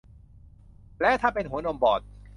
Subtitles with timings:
[0.99, 2.01] และถ้าเป็นหัวนมบอด